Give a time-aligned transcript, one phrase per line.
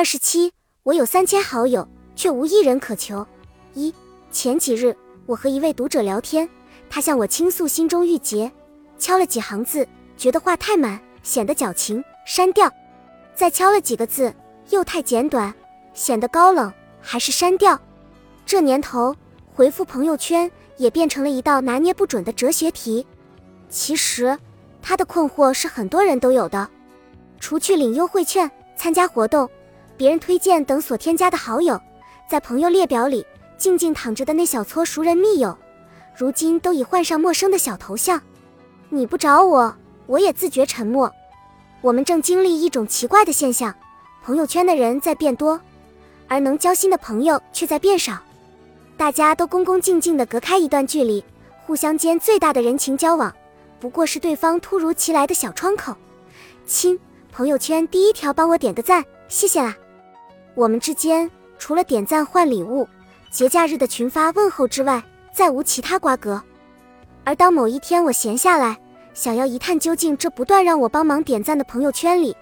[0.00, 0.50] 二十七，
[0.82, 1.86] 我有三千好友，
[2.16, 3.26] 却无一人可求。
[3.74, 3.94] 一
[4.32, 6.48] 前几日，我和一位读者聊天，
[6.88, 8.50] 他向我倾诉心中郁结，
[8.98, 9.86] 敲了几行字，
[10.16, 12.66] 觉得话太满，显得矫情，删掉；
[13.34, 14.34] 再敲了几个字，
[14.70, 15.52] 又太简短，
[15.92, 16.72] 显得高冷，
[17.02, 17.78] 还是删掉。
[18.46, 19.14] 这年头，
[19.52, 23.06] 回复朋友圈也变成了一道拿捏不准的哲学题。
[23.68, 24.38] 其实，
[24.80, 26.66] 他的困惑是很多人都有的，
[27.38, 29.46] 除去领优惠券、参加活动。
[30.00, 31.78] 别人推荐等所添加的好友，
[32.26, 33.22] 在朋友列表里
[33.58, 35.54] 静静躺着的那小撮熟人密友，
[36.16, 38.18] 如今都已换上陌生的小头像。
[38.88, 41.12] 你不找我，我也自觉沉默。
[41.82, 43.74] 我们正经历一种奇怪的现象：
[44.24, 45.60] 朋友圈的人在变多，
[46.28, 48.16] 而能交心的朋友却在变少。
[48.96, 51.22] 大家都恭恭敬敬地隔开一段距离，
[51.66, 53.30] 互相间最大的人情交往，
[53.78, 55.94] 不过是对方突如其来的小窗口。
[56.64, 56.98] 亲，
[57.30, 59.76] 朋友圈第一条帮我点个赞，谢谢啦。
[60.54, 62.88] 我们之间除了点赞换礼物、
[63.30, 65.02] 节假日的群发问候之外，
[65.32, 66.42] 再无其他瓜葛。
[67.24, 68.78] 而当某一天我闲下来，
[69.14, 72.36] 想要一探究竟，这不断让我帮忙点赞的朋友圈里，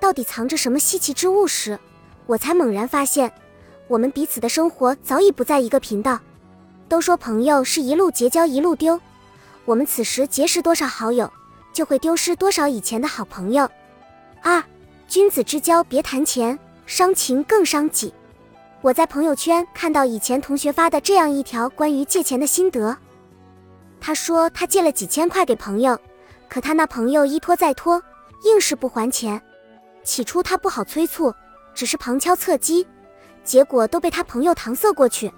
[0.00, 1.78] 到底藏着什么稀奇之物时，
[2.26, 3.30] 我才猛然发现，
[3.88, 6.18] 我们彼此的生活早已不在一个频道。
[6.88, 9.00] 都说朋友是一路结交一路丢，
[9.64, 11.30] 我们此时结识多少好友，
[11.72, 13.68] 就会丢失多少以前的好朋友。
[14.42, 14.62] 二，
[15.06, 16.58] 君子之交别谈钱。
[16.94, 18.12] 伤情更伤己。
[18.82, 22.94] 我在朋友圈看到以前同学发的这样一条关于借钱的心得。
[23.98, 25.98] 他说他借了几千块给朋友，
[26.50, 28.02] 可他那朋友一拖再拖，
[28.44, 29.40] 硬是不还钱。
[30.04, 31.32] 起初他不好催促，
[31.72, 32.86] 只是旁敲侧击，
[33.42, 35.32] 结果都被他朋友搪塞过去。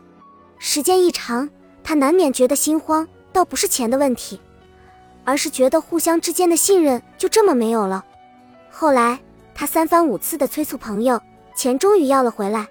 [0.59, 1.49] 时间一长，
[1.85, 4.41] 他难免觉得心慌，倒不是钱的问题，
[5.23, 8.05] 而是觉得互相之间的信任就这么没有了。
[8.73, 9.21] 后来
[9.55, 11.21] 他三番五次的催促朋友。
[11.55, 12.69] 钱终于要了回来，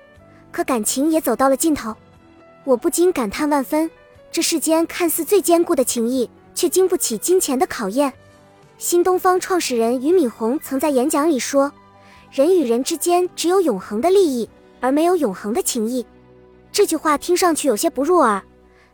[0.51, 1.95] 可感情也走到了尽头，
[2.63, 3.89] 我不禁感叹万分。
[4.31, 8.11] 这世间看似最坚固的情谊，却经不起金钱的考验。
[8.77, 11.71] 新东方创始人俞敏洪曾在演讲里说
[12.31, 14.49] ：“人与人之间只有永恒的利益，
[14.81, 16.05] 而没有永恒的情谊。”
[16.71, 18.41] 这句话听上去有些不入耳，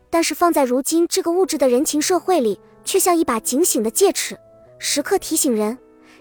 [0.09, 4.37] 但是放在如今这个物质的人情社会里，却像一把警醒的戒尺，
[4.77, 5.77] 时刻提醒人：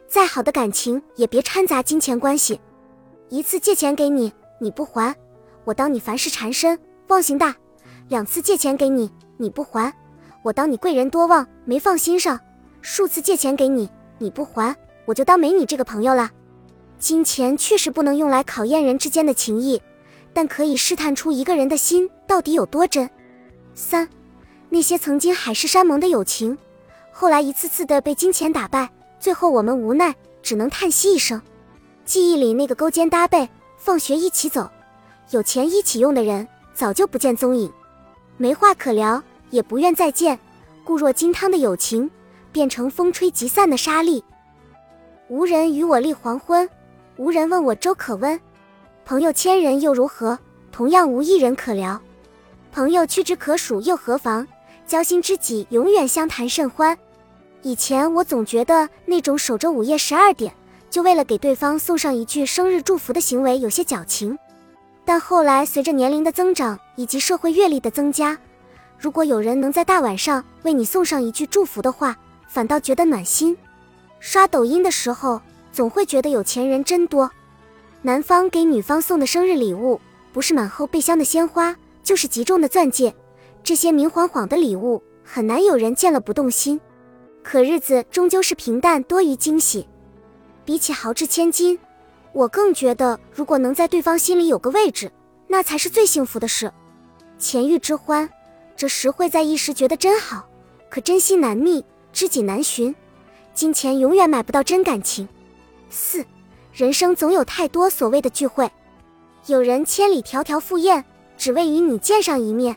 [0.07, 2.61] 再好的感情也别掺杂金钱关系。
[3.31, 5.15] 一次借钱给你，你不还，
[5.65, 6.79] 我当你凡事缠身，
[7.09, 7.53] 忘性大；
[8.09, 9.93] 两次借钱给你，你不还，
[10.43, 12.39] 我当你贵人多忘，没放心上；
[12.81, 14.75] 数次借钱给你，你不还，
[15.05, 16.31] 我就当没你这个朋友了。
[16.99, 19.81] 金钱确实不能用来考验人之间的情谊，
[20.33, 23.09] 但可以试探出一个人的心到底有多真。
[23.75, 24.09] 三，
[24.71, 26.57] 那些曾经海誓山盟的友情，
[27.13, 28.91] 后来一次次的被金钱打败，
[29.21, 31.41] 最后我们无奈只能叹息一声。
[32.09, 33.47] 记忆里那个勾肩搭背、
[33.77, 34.67] 放学一起走、
[35.29, 37.71] 有钱一起用的人，早就不见踪影，
[38.39, 40.39] 没话可聊，也不愿再见。
[40.85, 42.11] 固若金汤的友情，
[42.51, 44.25] 变成风吹即散的沙粒。
[45.29, 46.67] 无人与我立黄昏，
[47.19, 48.41] 无人问我粥可温。
[49.05, 50.39] 朋友千人又如何？
[50.73, 52.01] 同样无一人可聊。
[52.73, 54.49] 朋友屈指可数又何妨？
[54.87, 56.99] 交心知己永远相谈甚欢。
[57.61, 60.55] 以前我总觉得那种守着午夜十二点。
[60.91, 64.39] 就为了给对方送上一句生日祝福的行为有些矫情，
[65.05, 68.39] 但后来随着年龄的增长以及社会阅历的增加，
[68.99, 72.17] 如果有人能在大晚上为你送上一句祝福的话，
[72.49, 73.57] 反倒觉得暖心。
[74.19, 75.41] 刷抖音的时候，
[75.71, 77.31] 总会觉得有钱人真多，
[78.03, 80.01] 男方给女方送的生日礼物
[80.33, 83.15] 不是满后备箱的鲜花，就是极重的钻戒，
[83.63, 86.81] 这些明晃晃的礼物很难有人见了不动心。
[87.45, 89.87] 可日子终究是平淡多于惊喜。
[90.69, 91.79] 比起豪掷千金，
[92.31, 95.11] 我更觉得，如果能在对方心里有个位置，
[95.47, 96.71] 那才是最幸福的事。
[97.39, 98.29] 钱欲之欢，
[98.77, 100.47] 这时会在一时觉得真好，
[100.91, 102.95] 可真心难觅，知己难寻，
[103.55, 105.27] 金钱永远买不到真感情。
[105.89, 106.23] 四，
[106.71, 108.71] 人生总有太多所谓的聚会，
[109.47, 111.03] 有人千里迢迢赴宴，
[111.39, 112.75] 只为与你见上一面；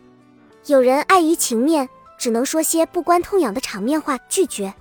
[0.66, 4.74] 有人碍于情面，只能说些不关痛痒的场面话拒绝。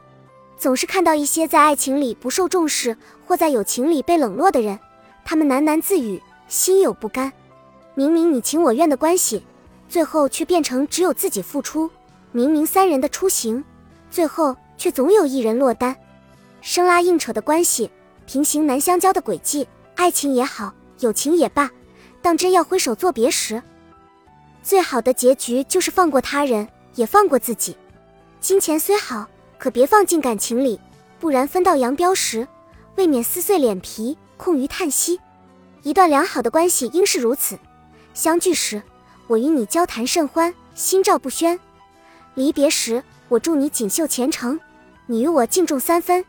[0.60, 2.94] 总是看到一些在爱情里不受重视，
[3.26, 4.78] 或在友情里被冷落的人，
[5.24, 7.32] 他们喃喃自语，心有不甘。
[7.94, 9.42] 明明你情我愿的关系，
[9.88, 11.88] 最后却变成只有自己付出；
[12.30, 13.64] 明明三人的出行，
[14.10, 15.96] 最后却总有一人落单。
[16.60, 17.90] 生拉硬扯的关系，
[18.26, 21.70] 平行难相交的轨迹，爱情也好，友情也罢，
[22.20, 23.62] 当真要挥手作别时，
[24.62, 27.74] 最好的结局就是放过他人，也放过自己。
[28.42, 29.26] 金钱虽好。
[29.60, 30.80] 可别放进感情里，
[31.20, 32.48] 不然分道扬镳时，
[32.96, 35.20] 未免撕碎脸皮，空余叹息。
[35.82, 37.58] 一段良好的关系应是如此：
[38.14, 38.82] 相聚时，
[39.26, 41.58] 我与你交谈甚欢，心照不宣；
[42.34, 44.58] 离别时，我祝你锦绣前程，
[45.04, 46.24] 你与我敬重三分，